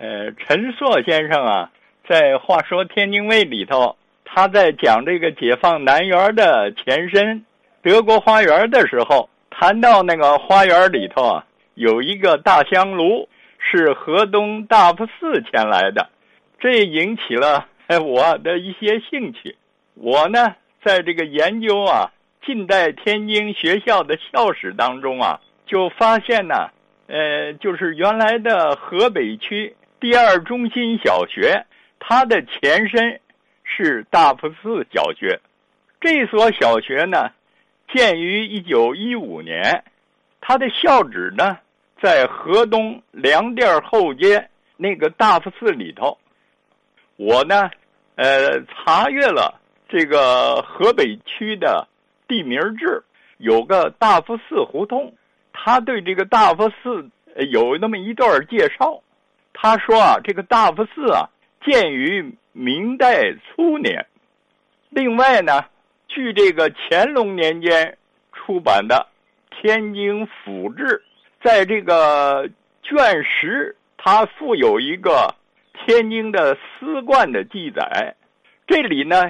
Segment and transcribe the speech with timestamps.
[0.00, 1.72] 呃，陈硕先生啊，
[2.08, 7.44] 在《话说天津卫》里头，他在讲这个解放南园的前身
[7.82, 16.08] 德国花园的时候，谈到那个花园里头啊，有一个大香炉，是河东大佛寺前来的，
[16.60, 19.56] 这引起了我的一些兴趣。
[19.94, 20.54] 我呢，
[20.84, 22.12] 在这个研究啊
[22.46, 26.70] 近代天津学校的校史当中啊，就发现呢，
[27.08, 29.74] 呃，就是原来的河北区。
[30.00, 31.66] 第二中心小学，
[31.98, 33.20] 它的前身
[33.64, 35.40] 是大佛寺小学。
[36.00, 37.32] 这所小学呢，
[37.92, 39.82] 建于一九一五年，
[40.40, 41.58] 它的校址呢
[42.00, 46.16] 在河东粮店后街那个大佛寺里头。
[47.16, 47.68] 我呢，
[48.14, 51.88] 呃，查阅了这个河北区的
[52.28, 53.02] 地名志，
[53.38, 55.12] 有个大佛寺胡同，
[55.52, 57.10] 他对这个大佛寺
[57.50, 59.02] 有那么一段介绍。
[59.60, 61.28] 他说啊，这个大佛寺啊，
[61.66, 64.06] 建于明代初年。
[64.88, 65.64] 另外呢，
[66.06, 67.98] 据这个乾隆年间
[68.32, 69.08] 出版的
[69.60, 70.84] 《天津府志》，
[71.42, 72.48] 在这个
[72.84, 75.34] 卷十，它附有一个
[75.74, 78.14] 天津的司冠的记载。
[78.68, 79.24] 这里呢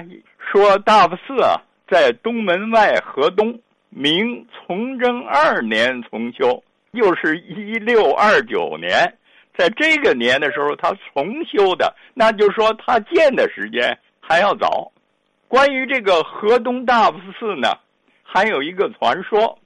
[0.51, 9.15] 说，大佛寺啊，在东门外河东，明崇祯二年重修，又是一六二九年。
[9.59, 14.89] 在这个年的时候，他重修的，那就说他建的时间还要早。
[15.49, 17.77] 关于这个河东大佛寺呢，
[18.23, 19.59] 还有一个传说，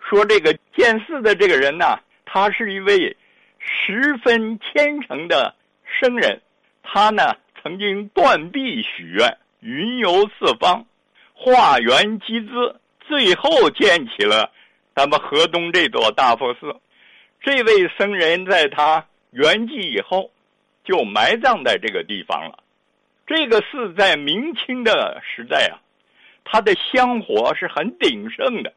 [0.00, 3.14] 说这个建寺的这个人呢，他是一位
[3.58, 5.54] 十分虔诚的
[6.00, 6.40] 僧人，
[6.82, 10.86] 他呢曾经断臂许愿，云游四方，
[11.34, 14.50] 化缘集资，最后建起了
[14.94, 16.74] 咱们河东这座大佛寺。
[17.42, 19.04] 这位僧人在他。
[19.36, 20.30] 圆寂以后，
[20.82, 22.58] 就埋葬在这个地方了。
[23.26, 25.76] 这个寺在明清的时代啊，
[26.42, 28.72] 它的香火是很鼎盛的。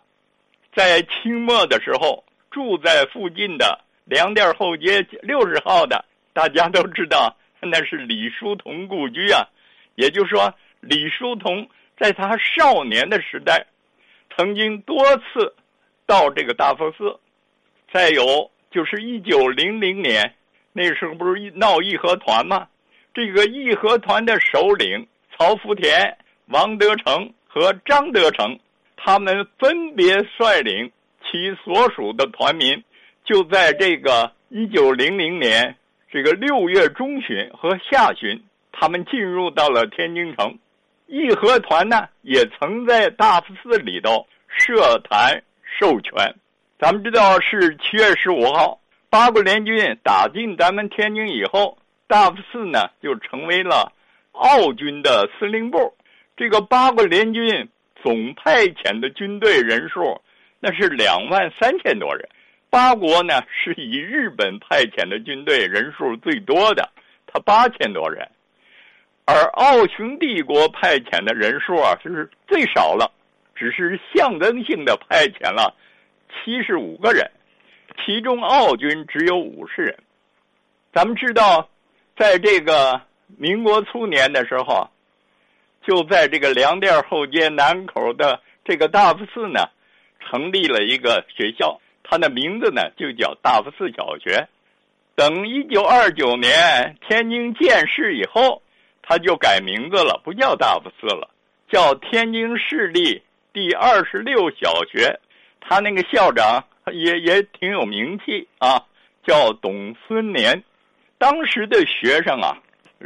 [0.76, 9.48] 在清末的时候，住在附近的粮店后街六十号的，大家都知道那是李叔同故居啊。
[9.96, 13.66] 也就是说，李叔同在他少年的时代，
[14.36, 15.56] 曾经多次
[16.06, 17.18] 到这个大佛寺。
[17.94, 20.36] 再有就是一九零零年。
[20.80, 22.66] 那时候不是闹义和团吗？
[23.14, 28.58] 这个义和团的首领曹福田、王德成和张德成，
[28.96, 30.90] 他们分别率领
[31.22, 32.82] 其所属的团民，
[33.26, 35.76] 就在这个一九零零年
[36.10, 38.42] 这个六月中旬和下旬，
[38.72, 40.58] 他们进入到了天津城。
[41.08, 45.44] 义和团呢，也曾在大佛寺里头设坛
[45.78, 46.34] 授权。
[46.80, 48.79] 咱们知道是七月十五号。
[49.10, 53.92] 八国联军打进咱们天津以后，大佛寺呢就成为了
[54.34, 55.96] 澳军的司令部。
[56.38, 57.68] 这个八国联军
[58.04, 60.22] 总派遣的军队人数
[60.60, 62.30] 那是两万三千多人。
[62.70, 66.88] 八国呢是以日本派遣的军队人数最多的，
[67.26, 68.30] 他八千多人，
[69.26, 73.12] 而奥匈帝国派遣的人数啊是最少了，
[73.56, 75.74] 只是象征性的派遣了
[76.30, 77.28] 七十五个人。
[78.06, 79.98] 其中澳军只有五十人。
[80.94, 81.70] 咱们知道，
[82.18, 83.02] 在这个
[83.38, 84.90] 民国初年的时候，
[85.86, 89.70] 就在这个粮店后街南口的这个大佛寺呢，
[90.20, 94.48] 成立了一个学校，它的名字呢就叫大佛寺小学。
[95.16, 98.64] 等一九二九年天津建市以后，
[99.04, 101.30] 他就改名字了，不叫大佛寺了，
[101.70, 103.22] 叫天津市立
[103.54, 105.20] 第二十六小学。
[105.60, 106.66] 他那个校长。
[106.92, 108.86] 也也挺有名气啊，
[109.24, 110.64] 叫董孙年。
[111.18, 112.58] 当时的学生啊，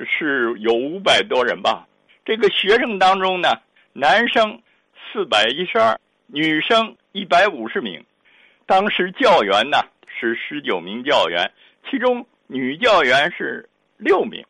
[0.05, 1.87] 是有五百多人吧。
[2.25, 3.49] 这个学生当中呢，
[3.91, 4.61] 男生
[4.95, 8.03] 四百一十二，女生一百五十名。
[8.65, 9.77] 当时教员呢
[10.07, 11.51] 是十九名教员，
[11.89, 14.45] 其中女教员是六名。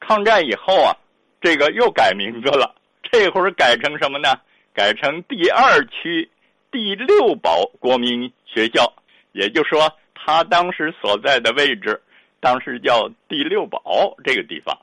[0.00, 0.96] 抗战以后啊，
[1.40, 4.34] 这个又改名字了，这会儿改成什么呢？
[4.74, 6.28] 改成第二区。
[6.72, 8.90] 第六保国民学校，
[9.32, 12.00] 也就是说，他当时所在的位置，
[12.40, 14.74] 当时叫第六保这个地方。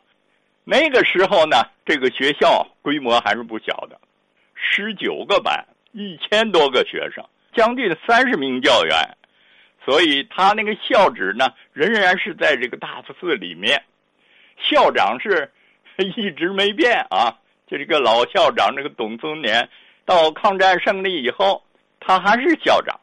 [0.64, 4.00] 那个时候呢，这个学校规模还是不小的，
[4.54, 7.26] 十九个班，一千多个学生，
[7.56, 8.96] 将近三十名教员，
[9.84, 13.82] 所以他那个校址呢，仍然是在这个大佛寺里面。
[14.60, 15.52] 校长是
[15.98, 19.68] 一直没变啊，就这个老校长，这个董宗年，
[20.06, 21.64] 到抗战胜利以后。
[22.00, 23.00] 他还是校长，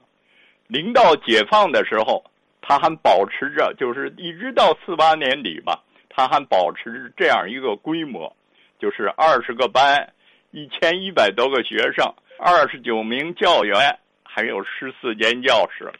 [0.66, 2.24] 临到解放的时候，
[2.60, 8.34] 他还保持着，就是一直到四八年底吧，他还保持着这样一个规模，
[8.78, 10.12] 就是二十个班，
[10.50, 15.92] 一千一百多个学生，二十九名教员，还有十四间教室。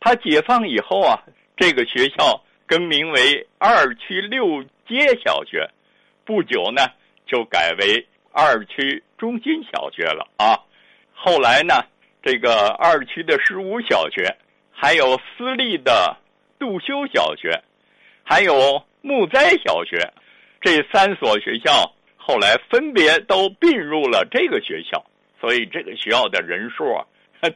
[0.00, 1.20] 他解放以后啊，
[1.56, 5.68] 这个学校更名为二区六街小学，
[6.24, 6.82] 不久呢
[7.26, 10.56] 就改为二区中心小学了啊。
[11.12, 11.84] 后来呢，
[12.22, 14.36] 这个二区的十五小学。
[14.80, 16.16] 还有私立的
[16.56, 17.60] 杜修小学，
[18.22, 20.12] 还有木斋小学，
[20.60, 25.04] 这三所学校后来分别都并入了这个学校，
[25.40, 27.04] 所以这个学校的人数啊，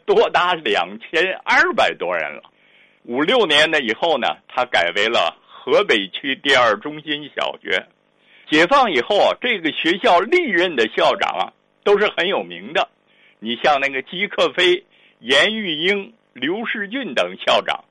[0.04, 2.42] 多达两千二百多人了。
[3.04, 7.86] 五六年的以后呢，它改为了河北区第二中心小学。
[8.50, 11.52] 解放以后啊，这个学校历任的校长啊
[11.84, 12.88] 都是很有名的，
[13.44, 14.84] 你像那个姬克飞、
[15.18, 16.14] 严玉英。
[16.34, 17.84] 刘世俊等校长，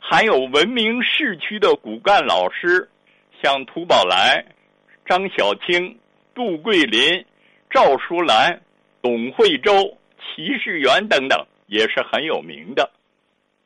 [0.00, 2.88] 还有闻名市区的骨干老师，
[3.40, 4.44] 像涂宝来、
[5.06, 5.96] 张小青、
[6.34, 7.24] 杜桂林、
[7.70, 8.60] 赵淑兰、
[9.00, 12.90] 董惠洲、齐世元等等，也是很有名的。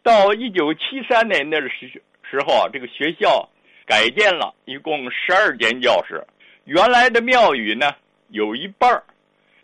[0.02, 1.88] 到一九七三年的时
[2.22, 3.48] 时候啊，这个学校
[3.86, 6.22] 改建了，一共十二间教室，
[6.66, 7.90] 原来的庙宇呢，
[8.28, 9.02] 有一半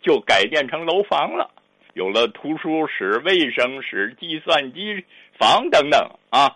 [0.07, 1.51] 就改建成楼房了。
[1.93, 5.03] 有了图书室、卫生室、计算机
[5.37, 5.99] 房等等
[6.29, 6.55] 啊，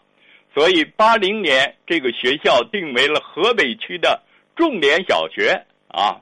[0.53, 4.21] 所以八零年这个学校定为了河北区的
[4.55, 6.21] 重点小学啊。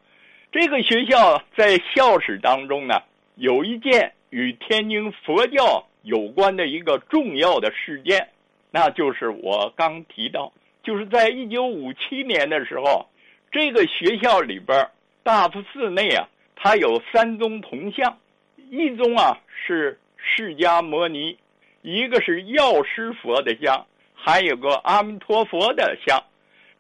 [0.52, 3.04] 这个学校在校史当中呢，
[3.36, 8.30] 有一件与天津佛教有关的一个重要的事件，
[8.72, 13.06] 那就是我刚提到，就是在一九五七年的时候，
[13.52, 14.88] 这个学校里边
[15.24, 16.28] 大佛寺内啊，
[16.62, 18.18] 它有三宗铜像。
[18.70, 21.38] 一宗啊是释迦摩尼，
[21.82, 26.22] 一个是药师佛的像，还有个阿弥陀佛的像。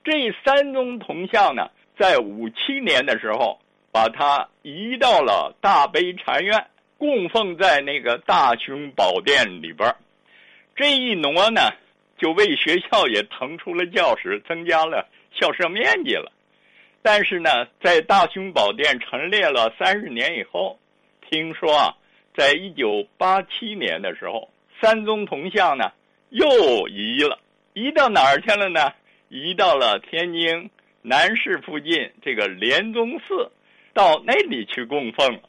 [0.03, 3.59] 这三宗铜像呢，在五七年的时候，
[3.91, 6.67] 把它移到了大悲禅院，
[6.97, 9.95] 供奉在那个大雄宝殿里边。
[10.75, 11.71] 这一挪呢，
[12.17, 16.31] 就为学校也腾出了教室，增加了校舍面积了。
[17.01, 20.77] 但是呢，在大雄宝殿陈列了三十年以后。
[21.31, 21.95] 听说啊，
[22.35, 24.49] 在一九八七年的时候，
[24.81, 25.91] 三宗铜像呢
[26.29, 27.37] 又移了，
[27.73, 28.91] 移到哪儿去了呢？
[29.27, 30.71] 移到了天津
[31.03, 33.51] 南市附近这个莲宗寺，
[33.93, 35.39] 到那里去供奉。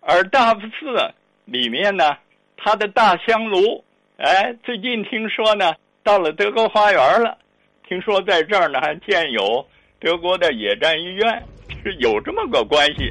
[0.00, 1.12] 而大佛寺
[1.44, 2.18] 里面呢，
[2.56, 3.84] 它的大香炉，
[4.16, 7.38] 哎，最近听说呢，到了德国花园了。
[7.86, 9.64] 听说在这儿呢，还建有
[10.04, 11.42] 德国的野战医院，
[11.82, 13.10] 是有这么个关系。